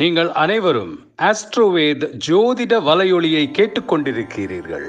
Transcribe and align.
நீங்கள் 0.00 0.30
அனைவரும் 0.42 0.94
ஆஸ்ட்ரோவேத் 1.22 2.04
ஜோதிட 2.26 2.72
வலையொலியை 2.86 3.42
கேட்டுக்கொண்டிருக்கிறீர்கள். 3.58 4.86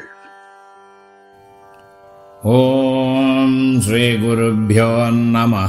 ஓம் 2.53 3.81
ஸ்ரீ 3.81 4.05
குருபியோ 4.23 4.87
நம 5.35 5.61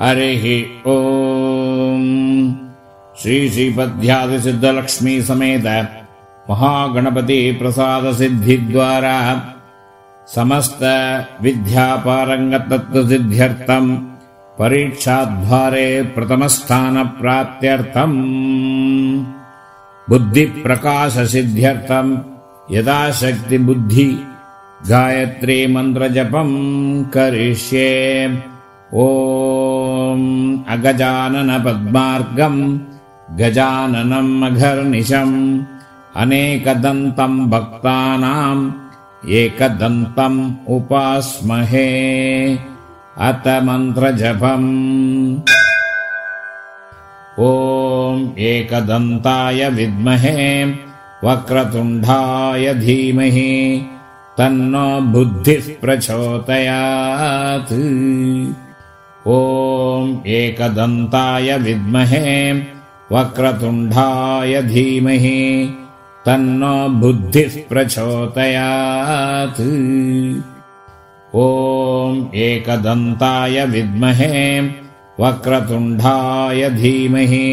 ஹரி 0.00 0.58
ஓம். 0.94 2.10
ஸ்ரீ 3.14 3.38
ஸ்ரீபத்யாதி 3.54 4.38
சித்தலக்ஷ்மி 4.48 5.16
சமேத 5.30 5.66
மகாகணபதி 6.48 7.40
பிரசாத 7.58 8.12
சித்தி 8.12 8.56
துவாரா 8.56 9.18
சமஸ்த 10.36 10.92
வித்யாபாரங்க 11.42 12.66
தத்துவ 12.68 13.06
சித்தியர்த்தம். 13.12 13.90
परीक्षाद्वारे 14.60 16.02
प्रथमस्थानप्राप्त्यर्थम्। 16.02 18.18
बुद्धिप्रकाशसिद्ध्यर्थम् 20.08 22.18
यदाशक्तिबुद्धि 22.72 24.24
गायत्री 24.88 25.66
मन्त्रजपम् 25.66 27.04
करिष्ये। 27.04 28.42
ॐ 28.94 30.58
अगजाननपद्मार्गम् 30.68 32.78
गजाननम् 33.38 34.44
अघर्निशम् 34.44 35.60
अनेकदन्तम् 36.16 37.50
भक्तानाम् 37.50 38.70
एकदन्तम् 39.28 40.50
उपास्महे 40.68 41.90
अत 43.28 43.46
मन्त्रजपम्। 43.64 44.68
ॐ 47.46 48.20
एकदन्ताय 48.50 49.68
विद्महे 49.68 50.44
वक्रतुण्डाय 51.24 52.64
धीमहि 52.74 53.52
तन्नो 54.38 54.86
बुद्धिः 55.12 55.66
प्रचोदयात्। 55.80 57.72
ॐ 59.36 60.06
एकदन्ताय 60.38 61.56
विद्महे 61.66 62.30
वक्रतुण्डाय 63.12 64.62
धीमहि 64.62 65.42
तन्नो 66.26 66.74
बुद्धिः 67.00 67.52
प्रचोदयात् 67.68 69.60
ॐ 71.34 72.14
एकदन्ताय 72.34 73.64
विद्महे 73.64 74.38
वक्रतुण्डाय 75.20 76.68
धीमहि 76.70 77.50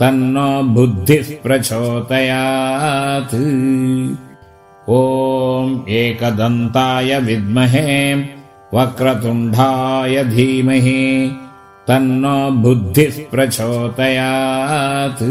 तन्नो 0.00 0.46
बुद्धिः 0.74 1.26
प्रचोदयात्। 1.42 3.34
ॐ 4.88 5.76
एकदन्ताय 6.00 7.18
विद्महे 7.28 7.92
वक्रतुण्डाय 8.74 10.24
धीमहि 10.24 11.04
तन्नो 11.88 12.36
बुद्धिः 12.62 13.24
प्रचोदयात्। 13.30 15.22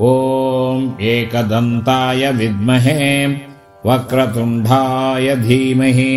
ॐ 0.00 0.90
एकदन्ताय 1.14 2.30
विद्महे 2.40 3.04
वक्रतुण्डाय 3.86 5.34
धीमहि 5.36 6.14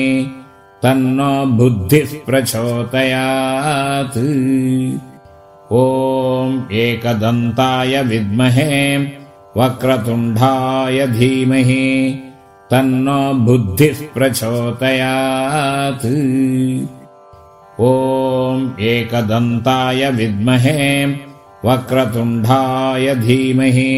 तन्नो 0.83 1.31
बुद्धिः 1.57 2.11
प्रचोदयात्। 2.25 4.17
ॐ 5.79 6.53
एकदन्ताय 6.83 8.01
विद्महे 8.11 8.75
वक्रतुण्डाय 9.57 11.07
धीमहि 11.07 11.88
तन्नो 12.72 13.19
बुद्धिः 13.47 13.99
प्रचोदयात्। 14.13 16.05
ॐ 17.89 18.63
एकदन्ताय 18.94 20.09
विद्महे 20.19 20.81
वक्रतुण्डाय 21.66 23.16
धीमहि 23.16 23.94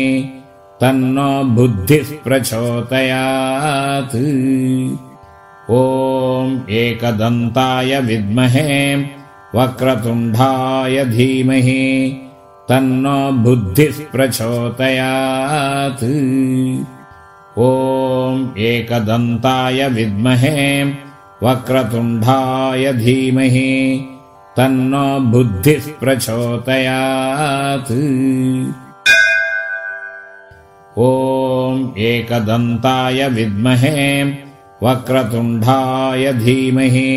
तन्नो 0.81 1.29
बुद्धिः 1.55 2.09
प्रचोदयात्। 2.23 4.15
ॐ 5.77 6.53
एकदन्ताय 6.81 7.99
विद्महे 8.09 8.71
वक्रतुण्डाय 9.55 10.95
धीमहि 11.05 11.83
तन्नो 12.69 13.17
बुद्धिः 13.43 13.99
प्रचोदयात्। 14.13 16.03
ॐ 17.67 18.35
एकदन्ताय 18.71 19.87
विद्महे 19.97 20.59
वक्रतुण्डाय 21.43 22.93
धीमहि 23.03 23.71
तन्नो 24.57 25.07
बुद्धिः 25.31 25.83
प्रचोदयात् 25.99 27.91
ॐ 30.99 31.75
एकदन्ताय 32.05 33.27
विद्महे 33.35 33.99
वक्रतुण्डाय 34.83 36.31
धीमहि 36.39 37.11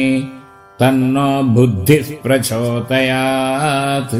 तन्नो 0.81 1.31
बुद्धिः 1.54 2.10
प्रचोदयात् 2.22 4.15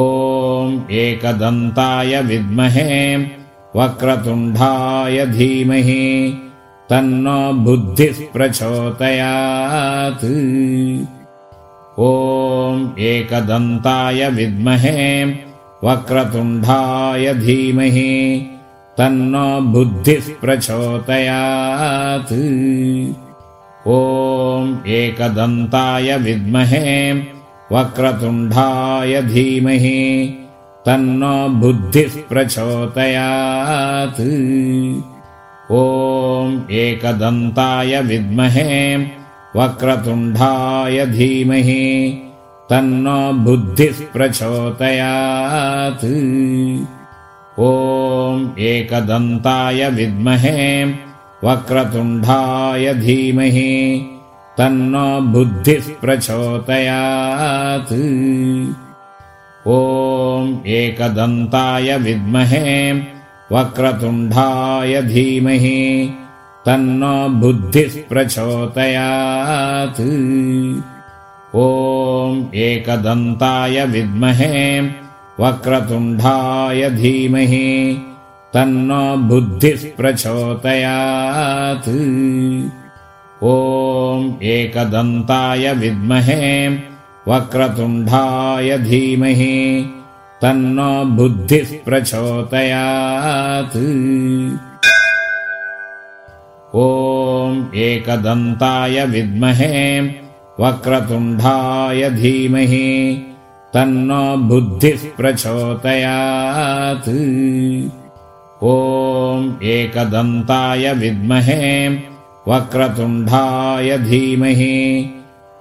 ॐ 0.00 0.74
एकदन्ताय 1.04 2.20
विद्महे 2.28 2.98
वक्रतुण्डाय 3.76 5.24
धीमहि 5.36 6.04
तन्नो 6.90 7.38
बुद्धिः 7.64 8.20
प्रचोदयात् 8.34 10.28
ॐ 12.10 12.84
एकदन्ताय 13.12 14.28
विद्महे 14.38 15.00
वक्रतुण्डाय 15.82 17.32
धीमहि 17.34 18.10
तन्नो 18.98 19.60
बुद्धिः 19.72 20.28
प्रचोदयात्। 20.40 22.32
ॐ 23.94 24.68
एकदन्ताय 24.98 26.16
विद्महे 26.16 27.12
वक्रतुण्डाय 27.72 29.22
धीमहि 29.22 30.00
तन्नो 30.86 31.34
बुद्धिः 31.60 32.14
प्रचोदयात्। 32.28 34.20
ॐ 35.72 36.60
एकदन्ताय 36.70 38.00
विद्महे 38.00 38.96
वक्रतुण्डाय 39.56 41.06
धीमहि 41.06 41.84
तन्नो 42.70 43.16
बुद्धिः 43.44 43.96
प्रचोदयात्। 44.12 46.04
ॐ 47.60 48.38
एकदन्ताय 48.68 49.88
विद्महे 49.96 50.62
वक्रतुण्डाय 51.44 52.92
धीमहि 52.94 53.72
तन्नो 54.58 55.04
बुद्धिः 55.34 55.90
प्रचोदयात्। 56.00 57.92
ॐ 59.76 60.48
एकदन्ताय 60.78 61.96
विद्महे 62.06 62.72
वक्रतुण्डाय 63.52 65.02
धीमहि 65.12 65.78
तन्नो 66.66 67.14
बुद्धिः 67.40 67.94
प्रचोदयात् 68.08 70.00
ॐ 71.62 72.38
एकदन्ताय 72.60 73.84
विद्महे 73.90 74.80
वक्रतुण्डाय 75.40 76.88
धीमहि 76.90 77.68
तन्नो 78.54 79.02
बुद्धिः 79.28 79.84
प्रचोदयात् 79.98 81.88
ॐ 83.50 84.24
एकदन्ताय 84.54 85.72
विद्महे 85.82 86.48
वक्रतुण्डाय 87.28 88.78
धीमहि 88.88 89.54
तन्नो 90.42 90.90
बुद्धिः 91.20 91.78
प्रचोदयात् 91.84 93.78
ॐ 96.82 97.64
एकदन्ताय 97.86 99.04
विद्महे 99.14 99.80
वक्रतुण्डाय 100.60 102.10
धीमहि 102.10 102.88
तन्नो 103.74 104.24
बुद्धिः 104.48 105.00
प्रचोदयात्। 105.16 107.08
ॐ 108.72 109.40
एकदन्ताय 109.72 110.92
विद्महे 111.00 111.88
वक्रतुण्डाय 112.48 113.98
धीमहि 113.98 114.76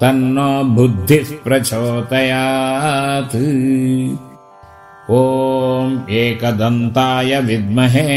तन्नो 0.01 0.50
बुद्धिः 0.75 1.31
प्रचोदयात्। 1.44 3.36
ॐ 5.22 5.98
एकदन्ताय 6.22 7.40
विद्महे 7.50 8.13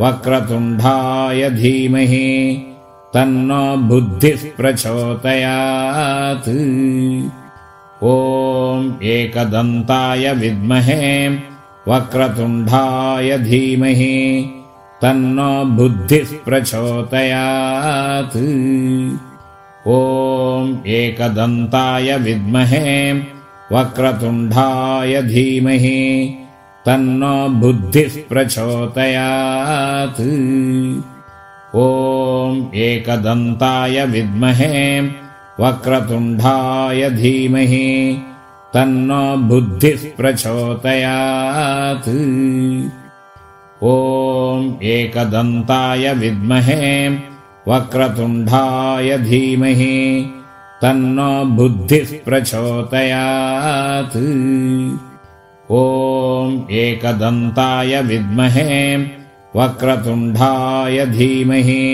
वक्रतुण्डाय 0.00 1.50
धीमहि 1.50 2.28
तन्नो 3.18 3.62
बुद्धिः 3.88 4.42
प्रचोदयात्। 4.56 6.48
ॐ 8.10 8.84
एकदन्ताय 9.12 10.32
विद्महे 10.42 11.06
वक्रतुण्डाय 11.88 13.38
धीमहि 13.38 14.14
तन्नो 15.02 15.48
बुद्धिः 15.78 16.36
प्रचोदयात्। 16.44 18.38
ॐ 19.96 20.70
एकदन्ताय 21.00 22.16
विद्महे 22.28 22.88
वक्रतुण्डाय 23.72 25.22
धीमहि 25.34 26.00
तन्नो 26.86 27.36
बुद्धिः 27.60 28.22
प्रचोदयात् 28.28 30.20
ॐ 31.76 32.60
एकदन्ताय 32.74 34.04
विद्महे 34.04 35.00
वक्रतुण्डाय 35.60 37.08
धीमहि 37.10 37.88
तन्नो 38.74 39.24
बुद्धिः 39.48 40.06
प्रचोदयात्। 40.16 42.08
ॐ 43.84 44.64
एकदन्ताय 44.92 46.12
विद्महे 46.22 46.88
वक्रतुण्डाय 47.68 49.18
धीमहि 49.18 49.98
तन्नो 50.82 51.30
बुद्धिः 51.58 52.18
प्रचोदयात्। 52.24 54.16
ॐ 55.70 56.58
एकदन्ताय 56.80 58.00
विद्महे 58.02 58.74
वक्रतुण्डाय 59.56 61.04
धीमहि 61.06 61.84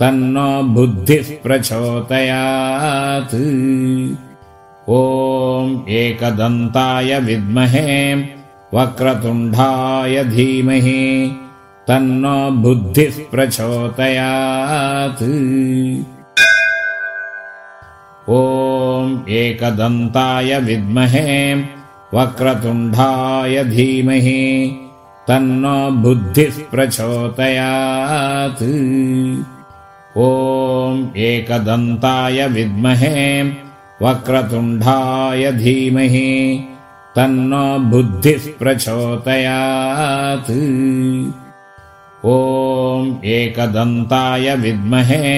तन्नो 0.00 0.50
बुद्धिः 0.74 1.28
प्रचोदयात्। 1.42 3.34
ॐ 4.96 5.72
एकदन्ताय 6.00 7.18
विद्महे 7.28 8.14
वक्रतुण्डाय 8.74 10.24
धीमहि 10.24 11.02
तन्नो 11.88 12.36
बुद्धिः 12.62 13.18
प्रचोदयात्। 13.30 15.22
ॐ 18.38 19.22
एकदन्ताय 19.42 20.58
विद्महे 20.68 21.54
वक्रतुण्डाय 22.14 23.64
धीमहि 23.64 24.44
तन्नो 25.28 25.78
बुद्धिः 26.02 26.54
प्रचोदयात्। 26.70 28.62
ॐ 30.18 30.94
एकदन्ताय 31.24 32.46
विद्महे 32.54 33.18
वक्रतुण्डाय 34.02 35.42
धीमहि 35.52 36.30
तन्नो 37.16 37.64
बुद्धिः 37.90 38.46
प्रचोदयात्। 38.58 40.50
ॐ 42.36 43.12
एकदन्ताय 43.34 44.54
विद्महे 44.64 45.28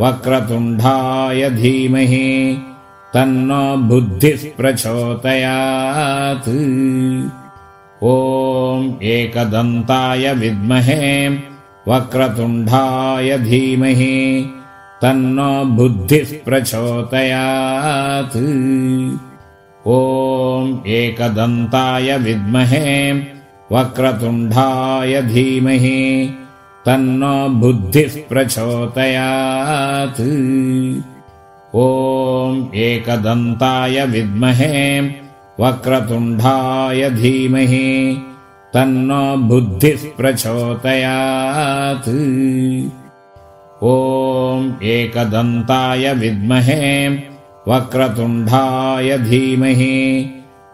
वक्रतुण्डाय 0.00 1.50
धीमहि 1.50 2.30
तन्नो 3.14 3.64
बुद्धिः 3.88 4.40
प्रचोदयात् 4.56 6.48
ॐ 8.02 8.82
एकदन्ताय 9.02 10.32
विद्महे 10.40 11.06
वक्रतुण्डाय 11.88 13.38
धीमहि 13.38 14.18
तन्नो 15.02 15.48
बुद्धिः 15.76 16.28
प्रचोदयात्। 16.44 18.36
ॐ 19.96 20.70
एकदन्ताय 21.00 22.16
विद्महे 22.26 22.94
वक्रतुण्डाय 23.72 25.22
धीमहि 25.34 26.00
तन्नो 26.86 27.36
बुद्धिः 27.60 28.22
प्रचोदयात्। 28.28 30.20
ॐ 31.74 32.66
एकदन्ताय 32.88 34.04
विद्महे 34.14 34.78
वक्रतुण्डाय 35.60 37.08
धीमहि 37.10 37.88
तन्नो 38.74 39.22
बुद्धिः 39.48 40.02
प्रचोदयात्। 40.16 42.08
ॐ 43.92 44.62
एकदन्ताय 44.92 46.12
विद्महे 46.20 46.84
वक्रतुण्डाय 47.68 49.18
धीमहि 49.18 49.96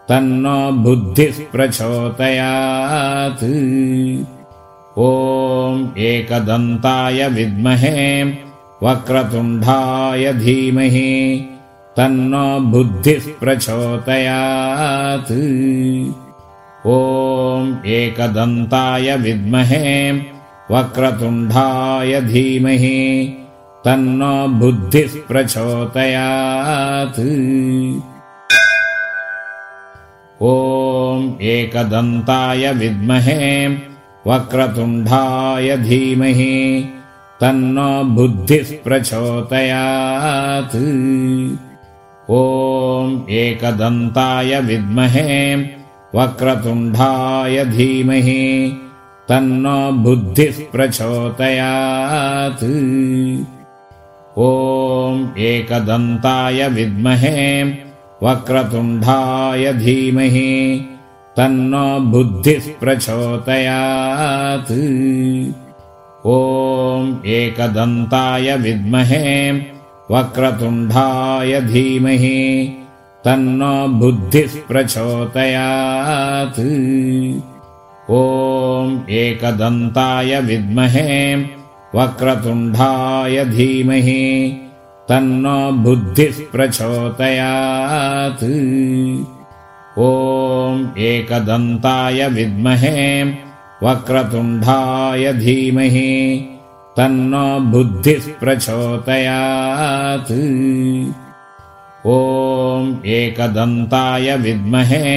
तन्नो 0.09 0.57
बुद्धिः 0.83 1.39
प्रचोदयात्। 1.51 3.43
ॐ 5.07 5.81
एकदन्ताय 6.11 7.27
विद्महे 7.37 8.23
वक्रतुण्डाय 8.83 10.33
धीमहि 10.33 11.11
तन्नो 11.97 12.45
बुद्धिः 12.71 13.25
प्रचोदयात्। 13.39 15.31
ॐ 16.93 17.67
एकदन्ताय 17.97 19.15
विद्महे 19.25 19.91
वक्रतुण्डाय 20.71 22.11
धीमहि 22.21 22.99
तन्नो 23.85 24.33
बुद्धिः 24.59 25.13
प्रचोदयात्। 25.27 27.19
ॐ 30.51 31.21
एकदन्ताय 31.53 32.71
विद्महे 32.81 33.45
वक्रतुण्डाय 34.27 35.77
धीमहि 35.77 36.57
तन्नो 37.41 37.89
बुद्धिः 38.15 38.67
प्रचोदयात् 38.83 40.75
ॐ 42.29 43.09
एकदन्ताय 43.29 44.59
विद्महे 44.67 45.33
वक्रतुण्डाय 46.15 47.63
धीमहि 47.65 48.45
तन्नो 49.29 49.75
बुद्धिः 50.03 50.55
प्रचोदयात्। 50.71 52.63
ॐ 54.45 55.19
एकदन्ताय 55.49 56.67
विद्महे 56.77 57.43
वक्रतुण्डाय 58.23 59.73
धीमहि 59.83 60.49
तन्नो 61.37 61.85
बुद्धिः 62.11 62.73
प्रचोदयात्। 62.81 64.73
ॐ 66.25 67.13
एकदन्ताय 67.37 68.55
विद्महे 68.65 69.31
वक्रतुण्डाय 70.11 71.59
धीमहि 71.61 72.39
तन्नो 73.25 73.75
बुद्धिः 73.99 74.51
प्रचोदयात्। 74.67 76.59
ॐ 78.17 78.91
एकदन्ताय 79.21 80.39
विद्महे 80.49 81.15
वक्रतुण्डाय 81.95 83.45
धीमहि 83.45 84.21
तन्नो 85.09 85.57
बुद्धिः 85.83 86.45
प्रचोदयात्। 86.51 88.43
ॐ 90.09 90.87
एकदन्ताय 91.09 92.27
विद्महे 92.37 93.01
वक्रतुण्डाय 93.83 95.33
धीमहि 95.33 96.11
तन्नो 96.97 97.45
बुद्धिः 97.71 98.25
प्रचोदयात्। 98.39 100.31
ॐ 102.07 102.85
एकदन्ताय 103.15 104.27
विद्महे 104.43 105.09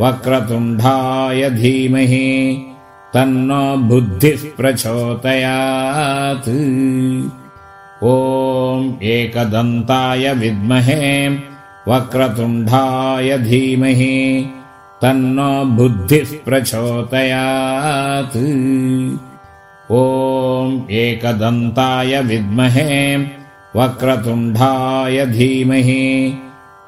वक्रतुण्डाय 0.00 1.50
धीमहि 1.50 2.28
तन्नो 3.14 3.64
बुद्धिः 3.88 4.40
प्रचोदयात्। 4.56 6.48
ॐ 8.12 8.88
एकदन्ताय 9.16 10.32
विद्महे 10.40 11.04
वक्रतुण्डाय 11.88 13.38
धीमहि 13.38 14.16
तन्नो 15.02 15.52
बुद्धिः 15.76 16.28
प्रचोदयात् 16.44 18.36
ॐ 19.92 20.68
एकदन्ताय 20.90 22.20
विद्महे 22.28 23.16
वक्रतुण्डाय 23.76 25.24
धीमहि 25.26 26.04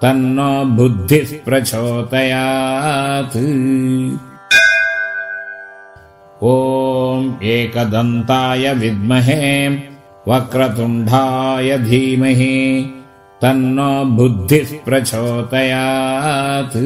तन्नो 0.02 0.48
बुद्धिः 0.76 1.34
प्रचोदयात्। 1.44 3.36
ॐ 6.52 7.28
एकदन्ताय 7.56 8.72
विद्महे 8.80 9.44
वक्रतुण्डाय 10.28 11.78
धीमहि 11.78 12.56
तन्नो 13.42 13.92
बुद्धिः 14.16 14.76
प्रचोदयात्। 14.84 16.76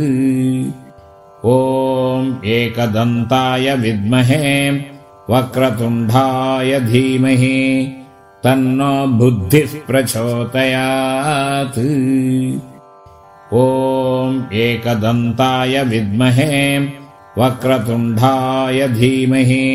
ॐ 1.56 2.34
एकदन्ताय 2.58 3.74
विद्महे 3.76 4.48
वक्रतुण्डाय 5.30 6.78
धीमहि 6.80 7.58
तन्नो 8.44 8.92
बुद्धिः 9.18 9.72
प्रचोदयात्। 9.86 11.78
ॐ 13.60 14.32
एकदन्ताय 14.64 15.82
विद्महे 15.92 16.56
वक्रतुण्डाय 17.38 18.88
धीमहि 18.88 19.66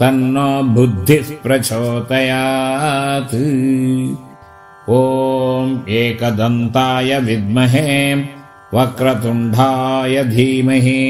तन्नो 0.00 0.48
बुद्धिः 0.74 1.34
प्रचोदयात्। 1.42 3.34
ॐ 5.00 5.74
एकदन्ताय 6.02 7.18
विद्महे 7.28 8.14
वक्रतुण्डाय 8.74 10.24
धीमहि 10.24 11.02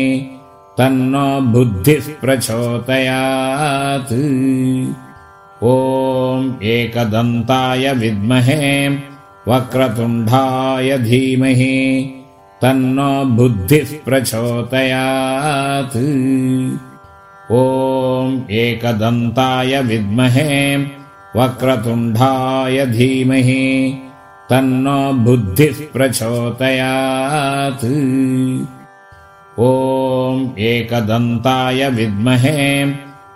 तन्नो 0.79 1.27
बुद्धिः 1.53 2.05
प्रचोदयात् 2.21 4.13
ॐ 5.71 6.45
एकदन्ताय 6.75 7.93
विद्महे 8.03 8.67
वक्रतुण्डाय 9.49 10.97
धीमहि 11.09 11.75
तन्नो 12.63 13.11
बुद्धिः 13.39 13.91
प्रचोदयात् 14.05 15.99
ॐ 17.65 18.39
एकदन्ताय 18.63 19.81
विद्महे 19.91 20.57
वक्रतुण्डाय 21.37 22.85
धीमहि 22.97 23.63
तन्नो 24.51 24.99
बुद्धिः 25.27 25.87
प्रचोदयात् 25.93 27.87
ॐ 29.61 30.43
एकदन्ताय 30.63 31.89
विद्महे 31.91 32.85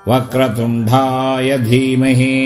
वक्रतुण्डाय 0.09 1.57
धीमहि 1.59 2.37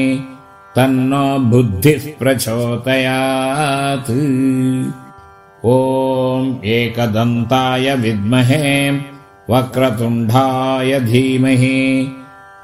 तन्नो 0.76 1.24
बुद्धिः 1.50 2.06
प्रचोदयात्। 2.20 4.10
ॐ 5.74 6.48
एकदन्ताय 6.76 7.94
विद्महे 8.04 8.72
वक्रतुण्डाय 9.50 11.00
धीमहि 11.12 11.78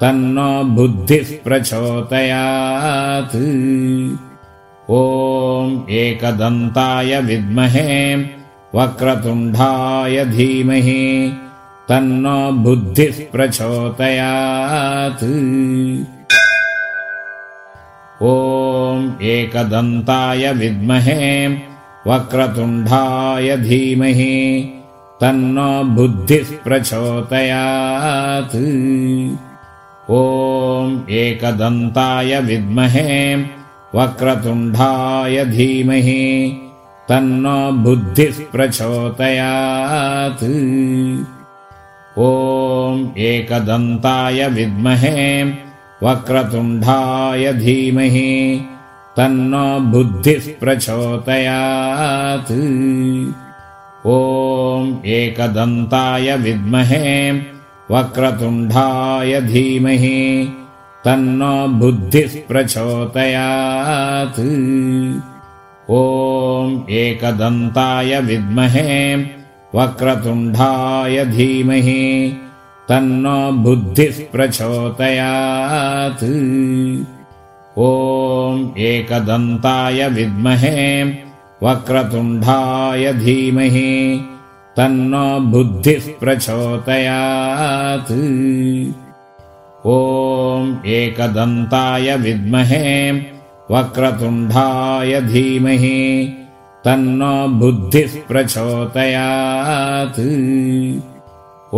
तन्नो 0.01 0.51
बुद्धिः 0.75 1.37
प्रचोदयात्। 1.43 3.35
ॐ 5.01 5.81
एकदन्ताय 6.03 7.19
विद्महे 7.29 7.91
वक्रतुण्डाय 8.75 10.23
धीमहि 10.25 11.03
तन्नो 11.89 12.37
बुद्धिः 12.63 13.17
प्रचोदयात्। 13.31 15.23
ॐ 18.29 19.03
एकदन्ताय 19.33 20.51
विद्महे 20.61 21.47
वक्रतुण्डाय 22.07 23.57
धीमहि 23.57 24.35
तन्नो 25.21 25.69
बुद्धिः 25.95 26.57
प्रचोदयात्। 26.63 28.55
ॐ 30.21 30.99
एकदन्ताय 31.21 32.39
विद्महे 32.49 33.13
वक्रतुण्डाय 33.95 35.45
धीमहि 35.45 36.23
तन्नो 37.13 37.57
बुद्धिः 37.85 38.37
प्रचोदयात् 38.51 40.43
ॐ 42.27 43.01
एकदन्ताय 43.25 44.39
विद्महे 44.55 45.19
वक्रतुण्डाय 46.03 47.51
धीमहि 47.59 48.31
तन्नो 49.17 49.65
बुद्धिः 49.91 50.47
प्रचोदयात् 50.61 52.51
ॐ 54.15 54.87
एकदन्ताय 55.17 56.35
विद्महे 56.45 57.11
वक्रतुण्डाय 57.91 59.39
धीमहि 59.51 60.17
तन्नो 61.05 61.53
बुद्धिः 61.83 62.33
प्रचोदयात् 62.49 64.41
ॐ 65.93 66.69
एकदन्ताय 66.99 68.19
विद्महे 68.27 68.93
वक्रतुण्डाय 69.75 71.23
धीमहि 71.33 72.03
तन्नो 72.89 73.35
बुद्धिः 73.63 74.19
प्रचोदयात् 74.31 76.23
ॐ 77.87 78.63
एकदन्ताय 78.91 80.07
विद्महे 80.17 80.79
वक्रतुण्डाय 81.63 83.11
धीमहि 83.23 83.91
तन्नो 84.77 85.25
बुद्धिः 85.51 86.07
प्रचोदयात् 86.21 88.11
ॐ 89.97 90.73
एकदन्ताय 90.97 92.15
विद्महे 92.25 92.89
वक्रतुण्डाय 93.71 95.19
धीमहि 95.21 95.99
तन्नो 96.85 97.35
बुद्धिः 97.59 98.13
प्रचोदयात्। 98.27 100.19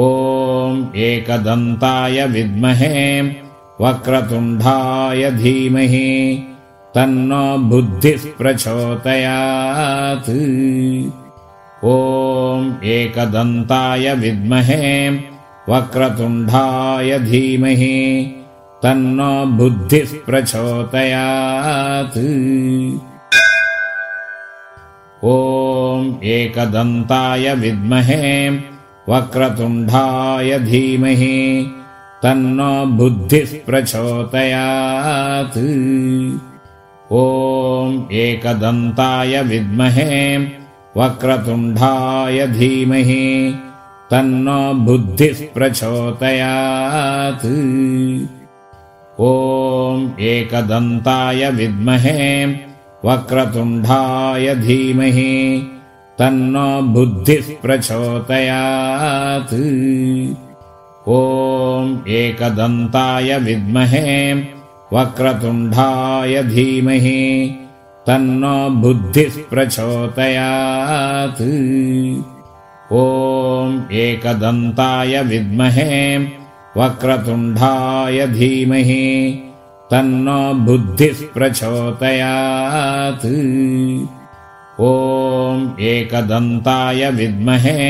ॐ 0.03 0.79
एकदन्ताय 1.07 2.25
विद्महे 2.35 3.21
वक्रतुण्डाय 3.81 5.31
धीमहि 5.31 6.09
तन्नो 6.95 7.43
बुद्धिः 7.69 8.25
प्रचोदयात्। 8.37 10.29
ॐ 11.93 12.71
एकदन्ताय 12.95 14.13
विद्महे 14.23 15.09
वक्रतुण्डाय 15.69 17.19
धीमहि 17.19 17.95
तन्नो 18.85 19.33
बुद्धिः 19.57 20.09
प्रचोदयात्। 20.25 22.17
ॐ 25.25 26.03
एकदन्ताय 26.33 27.53
विद्महे 27.61 28.27
वक्रतुण्डाय 29.09 30.59
धीमहि 30.67 31.39
तन्नो 32.23 32.69
बुद्धिः 32.99 33.57
प्रचोदयात्। 33.65 35.57
ॐ 37.23 37.97
एकदन्ताय 38.25 39.41
विद्महे 39.51 40.13
वक्रतुण्डाय 40.97 42.47
धीमहि 42.57 43.25
तन्नो 44.11 44.61
बुद्धिः 44.85 45.45
प्रचोदयात् 45.53 47.45
ॐ 49.19 49.99
एकदन्ताय 50.19 51.49
विद्महे 51.57 52.23
वक्रतुण्डाय 53.05 54.55
धीमहि 54.55 55.35
तन्नो 56.19 56.65
बुद्धिः 56.93 57.45
प्रचोदयात्। 57.61 59.53
ॐ 61.07 61.95
एकदन्ताय 62.19 63.37
विद्महे 63.47 64.11
वक्रतुण्डाय 64.93 66.43
धीमहि 66.43 67.23
तन्नो 68.07 68.57
बुद्धिः 68.81 69.41
प्रचोदयात्। 69.49 71.41
ॐ 72.93 73.81
एकदन्ताय 74.05 75.21
विद्महे 75.31 75.95
वक्रतुण्डाय 76.77 78.25
धीमहि 78.27 79.05
तन्नो 79.91 80.39
बुद्धिः 80.65 81.19
प्रचोदयात्। 81.33 83.25
ॐ 84.87 85.61
एकदन्ताय 85.91 87.09
विद्महे 87.19 87.83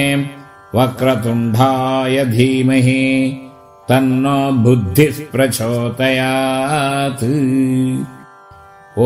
वक्रतुण्डाय 0.75 2.25
धीमहि 2.35 3.01
तन्नो 3.89 4.37
बुद्धिः 4.63 5.25
प्रचोदयात्। 5.31 7.23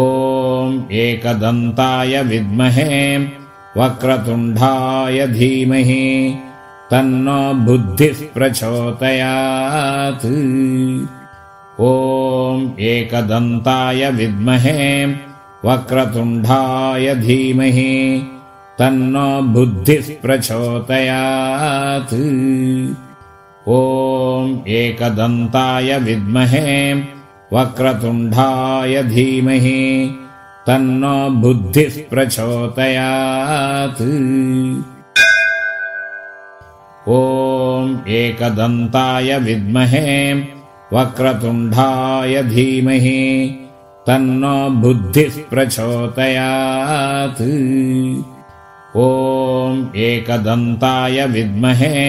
ॐ 0.01 0.75
एकदन्ताय 1.05 2.21
विद्महे 2.31 2.99
वक्रतुण्डाय 3.77 5.27
धीमहि 5.27 6.05
तन्नो 6.91 7.39
बुद्धिः 7.65 8.19
प्रचोदयात्। 8.33 10.25
ॐ 11.87 12.61
एकदन्ताय 12.91 14.01
विद्महे 14.19 14.81
वक्रतुण्डाय 15.65 17.05
धीमहि 17.15 17.93
तन्नो 18.79 19.27
बुद्धिः 19.53 20.07
प्रचोदयात्। 20.21 22.13
ॐ 23.77 24.47
एकदन्ताय 24.81 25.97
विद्महे 26.07 26.71
वक्रतुण्डाय 27.53 29.03
धीमहि 29.03 29.81
तन्नो 30.67 31.17
बुद्धिः 31.41 31.93
प्रचोदयात् 32.09 34.01
ॐ 37.09 37.85
एकदन्ताय 38.15 39.37
विद्महे 39.45 40.09
वक्रतुण्डाय 40.93 42.41
धीमहि 42.43 43.21
तन्नो 44.07 44.57
बुद्धिः 44.81 45.37
प्रचोदयात्। 45.49 47.41
ॐ 49.05 49.79
एकदन्ताय 50.07 51.25
विद्महे 51.35 52.03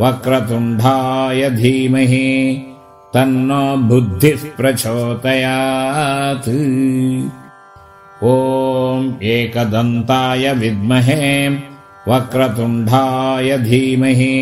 वक्रतुण्डाय 0.00 1.50
धीमहि 1.50 2.28
तन्नो 3.14 3.62
बुद्धिः 3.88 4.44
प्रचोदयात्। 4.58 6.50
ॐ 8.34 9.10
एकदन्ताय 9.32 10.52
विद्महे 10.62 11.24
वक्रतुण्डाय 12.08 13.56
धीमहि 13.58 14.36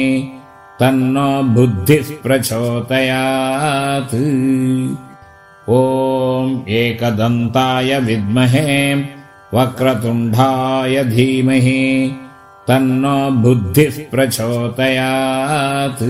तन्नो 0.81 1.31
बुद्धिः 1.55 2.09
प्रचोदयात्। 2.23 4.15
ॐ 5.77 6.51
एकदन्ताय 6.81 7.99
विद्महे 8.09 8.73
वक्रतुण्डाय 9.55 11.05
धीमहि 11.05 11.83
तन्नो 12.69 13.17
बुद्धिः 13.43 13.99
प्रचोदयात्। 14.11 16.03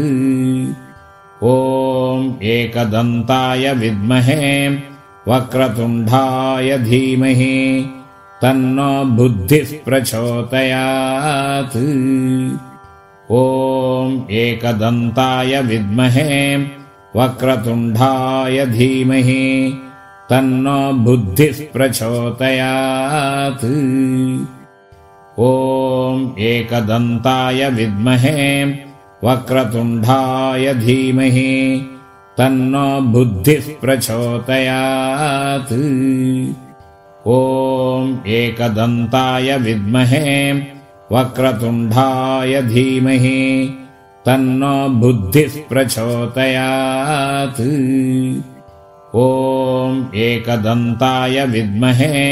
ॐ 1.55 2.31
एकदन्ताय 2.55 3.73
विद्महे 3.83 4.47
वक्रतुण्डाय 5.29 6.79
धीमहि 6.79 7.57
तन्नो 8.43 8.91
बुद्धिः 9.17 9.69
प्रचोदयात्। 9.85 11.77
ॐ 13.33 14.11
एकदन्ताय 14.41 15.61
विद्महे 15.69 16.35
वक्रतुण्डाय 17.17 18.65
धीमहि 18.67 19.45
तन्नो 20.31 20.79
बुद्धिः 21.07 21.57
प्रचोदयात्। 21.73 23.65
ॐ 25.49 26.21
एकदन्ताय 26.51 27.69
विद्महे 27.79 28.45
वक्रतुण्डाय 29.25 30.75
धीमहि 30.85 31.53
तन्नो 32.39 32.87
बुद्धिः 33.13 33.67
प्रचोदयात् 33.81 35.73
ॐ 37.29 38.11
एकदन्ताय 38.31 39.57
विद्महे 39.59 40.53
वक्रतुण्डाय 41.13 42.61
धीमहि 42.63 43.41
तन्नो 44.27 44.75
बुद्धिः 45.01 45.57
प्रचोदयात्। 45.71 47.61
ॐ 49.25 49.99
एकदन्ताय 50.27 51.45
विद्महे 51.55 52.23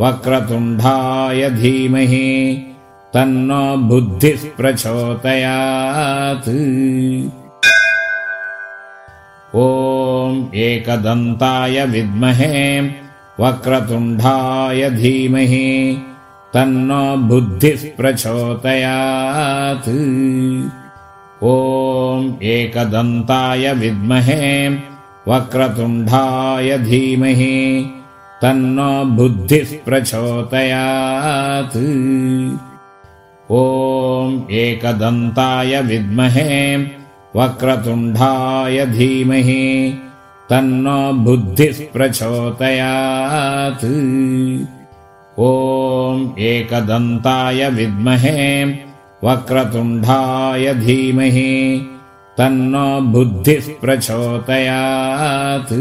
वक्रतुण्डाय 0.00 1.50
धीमहि 1.60 2.26
तन्नो 3.14 3.62
बुद्धिः 3.88 4.50
प्रचोदयात्। 4.58 6.50
ॐ 9.54 10.44
एकदन्ताय 10.66 11.84
विद्महे 11.94 12.56
वक्रतुण्डाय 13.40 14.90
धीमहि 14.90 15.68
तन्नो 16.54 17.02
बुद्धिः 17.28 17.82
प्रचोदयात्। 17.96 19.88
ॐ 21.44 22.22
एकदन्ताय 22.52 23.72
विद्महे 23.80 24.46
वक्रतुण्डाय 25.28 26.78
धीमहि 26.78 27.58
तन्नो 28.42 28.90
बुद्धिः 29.16 29.76
प्रचोदयात्। 29.84 31.76
ॐ 33.60 34.40
एकदन्ताय 34.62 35.80
विद्महे 35.90 36.54
वक्रतुण्डाय 37.36 38.86
धीमहि 38.96 39.64
तन्नो 40.50 40.98
बुद्धिः 41.24 41.78
प्रचोदयात्। 41.92 43.84
ॐ 45.46 46.20
एकदन्ताय 46.50 47.68
विद्महे 47.78 48.42
वक्रतुण्डाय 49.24 50.74
धीमहि 50.74 51.52
तन्नो 52.38 52.86
बुद्धिः 53.12 53.66
प्रचोदयात्। 53.80 55.72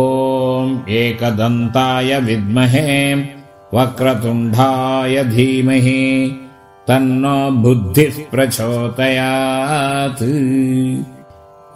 ॐ 0.00 0.74
एकदन्ताय 1.02 2.18
विद्महे 2.28 2.90
वक्रतुण्डाय 3.74 5.24
धीमहि 5.34 6.02
तन्नो 6.88 7.38
बुद्धिः 7.62 8.14
प्रचोदयात् 8.30 10.22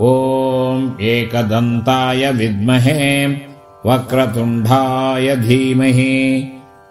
ॐ 0.00 0.80
एकदन्ताय 1.00 2.30
विद्महे 2.38 3.04
वक्रतुण्डाय 3.86 5.36
धीमहि 5.36 6.16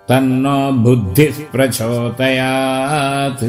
तन्नो 0.10 0.56
बुद्धिः 0.84 1.36
प्रचोदयात्। 1.52 3.44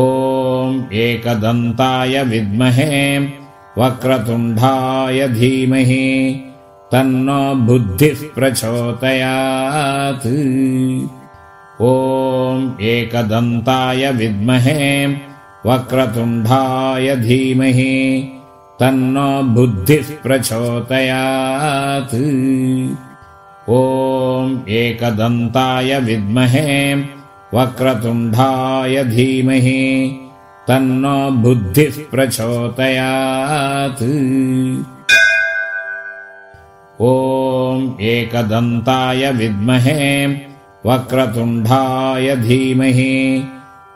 ॐ 0.00 0.74
एकदन्ताय 1.04 2.22
विद्महे 2.32 2.98
वक्रतुण्डाय 3.78 5.28
धीमहि 5.38 6.04
तन्नो 6.92 7.40
बुद्धिः 7.66 8.28
प्रचोदयात्। 8.36 10.26
ॐ 11.80 12.68
एकदन्ताय 12.92 14.10
विद्महे 14.20 14.86
वक्रतुण्डाय 15.66 17.16
धीमहि 17.16 17.94
तन्नो 18.80 19.30
बुद्धिः 19.54 20.06
प्रचोदयात्। 20.22 22.14
ॐ 23.78 24.54
एकदन्ताय 24.78 25.98
विद्महे 26.06 26.72
वक्रतुण्डाय 27.54 29.04
धीमहि 29.04 29.82
तन्नो 30.68 31.16
बुद्धिः 31.42 32.00
प्रचोदयात्। 32.10 34.02
ॐ 37.12 37.86
एकदन्ताय 38.14 39.30
विद्महे 39.40 40.26
वक्रतुण्डाय 40.86 42.36
धीमहि 42.48 43.14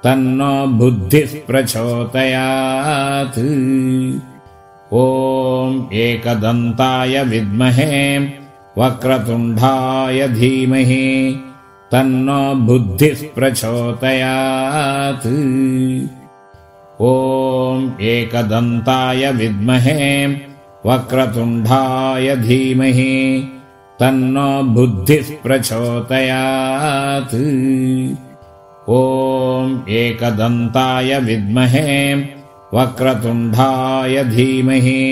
तन्नो 0.05 0.53
बुद्धिः 0.79 1.31
प्रचोदयात् 1.47 3.39
ॐ 5.03 5.77
एकदन्ताय 6.01 7.23
विद्महे 7.31 7.95
वक्रतुण्डाय 8.79 10.27
धीमहि 10.39 11.07
तन्नो 11.93 12.41
बुद्धिः 12.67 13.23
प्रचोदयात् 13.37 15.27
ॐ 17.13 17.89
एकदन्ताय 18.13 19.31
विद्महे 19.41 20.11
वक्रतुण्डाय 20.91 22.37
धीमहि 22.45 23.17
तन्नो 24.01 24.47
बुद्धिः 24.75 25.35
प्रचोदयात् 25.45 27.35
ॐ 28.89 29.69
एकदन्ताय 29.89 31.19
विद्महे 31.27 31.93
वक्रतुण्डाय 32.75 34.25
धीमहि 34.25 35.05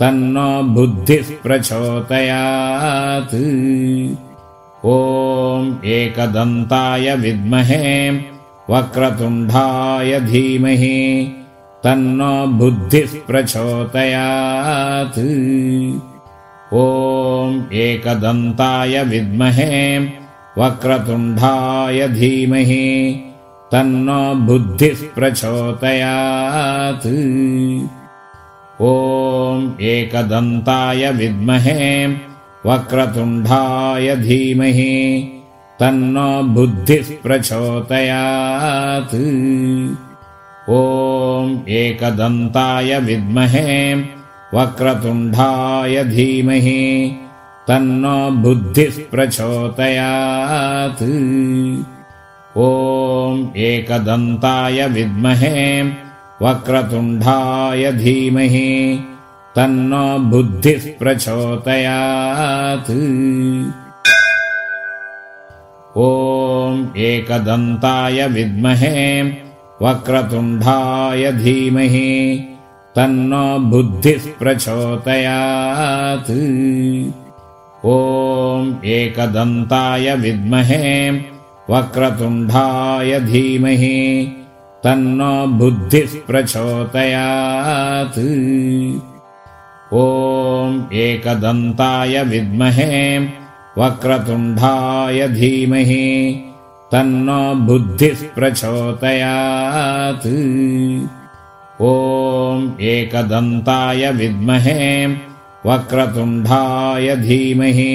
तन्नो 0.00 0.46
बुद्धिः 0.74 1.30
प्रचोदयात्। 1.42 3.34
ॐ 4.94 5.68
एकदन्ताय 5.98 7.14
विद्महे 7.24 8.10
वक्रतुण्डाय 8.70 10.20
धीमहि 10.32 10.98
तन्नो 11.84 12.34
बुद्धिः 12.58 13.20
प्रचोदयात्। 13.26 15.18
ॐ 16.74 17.62
एकदन्ताय 17.86 19.02
विद्महे 19.12 19.76
वक्रतुण्डाय 20.58 22.06
धीमहि 22.08 22.86
तन्नो 23.72 24.20
बुद्धिः 24.46 25.00
प्रचोदयात्। 25.14 27.06
ॐ 28.90 29.60
एकदन्ताय 29.90 31.10
विद्महे 31.18 32.06
वक्रतुण्डाय 32.66 34.14
धीमहि 34.16 34.94
तन्नो 35.80 36.28
बुद्धिः 36.54 37.10
प्रचोदयात्। 37.22 39.14
ॐ 40.78 41.52
एकदन्ताय 41.82 42.98
विद्महे 43.08 43.94
वक्रतुण्डाय 44.54 46.04
धीमहि 46.04 46.82
तन्नो 47.68 48.16
बुद्धिः 48.42 48.96
प्रचोदयात् 49.10 51.02
ॐ 52.64 53.40
एकदन्ताय 53.68 54.86
विद्महे 54.96 55.58
वक्रतुण्डाय 56.42 57.90
धीमहि 58.02 58.70
तन्नो 59.56 60.04
बुद्धिः 60.30 60.86
प्रचोदयात् 61.00 62.90
ॐ 66.06 66.80
एकदन्ताय 67.10 68.26
विद्महे 68.38 68.96
वक्रतुण्डाय 69.82 71.32
धीमहि 71.42 72.08
तन्नो 72.96 73.46
बुद्धिः 73.70 74.32
प्रचोदयात् 74.40 76.32
ॐ 77.84 78.68
एकदन्ताय 78.84 80.14
विद्महे 80.16 81.10
वक्रतुण्डाय 81.70 83.18
धीमहि 83.20 83.98
तन्नो 84.84 85.32
बुद्धिः 85.58 86.14
प्रचोदयात्। 86.26 88.18
ॐ 89.92 90.80
एकदन्ताय 91.02 92.22
विद्महे 92.30 93.18
वक्रतुण्डाय 93.78 95.28
धीमहि 95.28 96.08
तन्नो 96.92 97.40
बुद्धिः 97.66 98.26
प्रचोदयात्। 98.34 100.26
ॐ 101.92 102.68
एकदन्ताय 102.80 104.10
विद्महे 104.12 104.84
वक्रतुण्डाय 105.66 107.14
धीमहि 107.16 107.94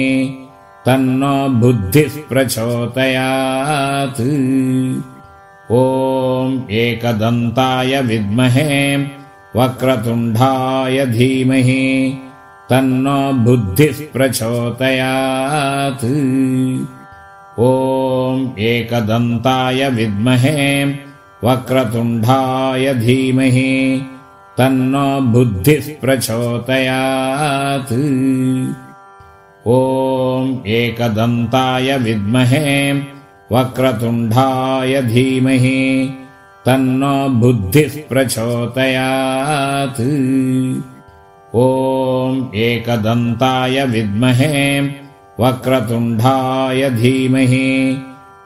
तन्नो 0.86 1.36
बुद्धिः 1.60 2.14
प्रचोदयात्। 2.28 4.20
ॐ 5.80 6.58
एकदन्ताय 6.82 8.00
विद्महे 8.08 8.74
वक्रतुण्डाय 9.56 11.06
धीमहि 11.16 11.84
तन्नो 12.70 13.18
बुद्धिः 13.44 14.06
प्रचोदयात्। 14.12 16.04
ॐ 17.70 18.46
एकदन्ताय 18.70 19.88
विद्महे 19.98 20.62
वक्रतुण्डाय 21.44 22.94
धीमहि 22.94 23.72
तन्नो 24.58 25.06
बुद्धिः 25.32 25.84
प्रचोदयात्। 26.00 27.92
ॐ 29.74 30.48
एकदन्ताय 30.78 31.96
विद्महे 32.04 32.70
वक्रतुण्डाय 33.52 35.00
धीमहि 35.02 35.80
तन्नो 36.66 37.14
बुद्धिः 37.40 37.96
प्रचोदयात्। 38.08 40.00
ॐ 41.64 42.36
एकदन्ताय 42.66 43.84
विद्महे 43.94 44.60
वक्रतुण्डाय 45.40 46.90
धीमहि 47.00 47.66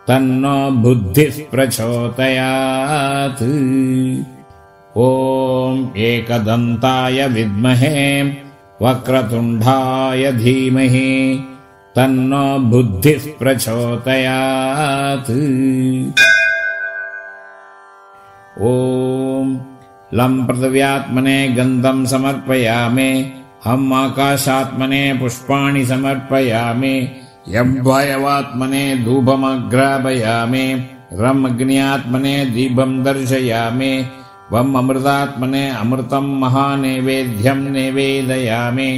तन्नो 0.09 0.57
बुद्धिः 0.83 1.45
प्रचोदयात् 1.51 3.45
ॐ 5.05 5.81
एकदन्ताय 6.09 7.27
विद्महे 7.33 7.99
वक्रतुण्डाय 8.83 10.31
धीमहि 10.33 11.11
तन्नो 11.97 12.45
बुद्धिः 12.71 13.27
प्रचोदयात् 13.39 15.31
ॐ 18.73 19.53
लं 20.19 20.35
पृथिव्यात्मने 20.47 21.39
गन्धम् 21.57 22.05
समर्पयामि 22.15 23.11
हम् 23.67 23.95
आकाशात्मने 24.03 25.05
पुष्पाणि 25.21 25.85
समर्पयामि 25.87 26.97
यम्भयवात्मने 27.55 28.85
धूपमग्रापयामि 29.05 30.69
रम् 31.23 31.47
अग्न्यात्मने 31.47 32.37
दीपम् 32.55 33.03
दर्शयामि 33.05 33.95
वम् 34.52 34.78
अमृतात्मने 34.78 35.64
अमृतम् 35.82 36.30
महानैवेद्यम् 36.42 37.66
निवेदयामि 37.74 38.92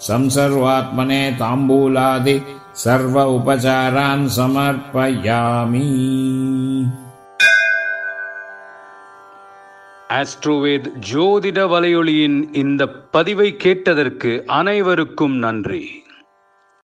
संसर्वात्मने 0.00 1.22
ताम्बूलादि 1.40 2.36
सर्व 2.76 3.16
उपचारान् 3.36 4.28
समर्पयामि 4.38 5.86
ஆஸ்ட்ரோவேத் 10.10 10.88
ஜோதிட 11.08 11.58
வலையொலியின் 11.66 12.38
இந்த 12.52 12.82
பதிவை 13.14 13.46
கேட்டதற்கு 13.56 14.32
அனைவருக்கும் 14.50 15.36
நன்றி 15.38 15.82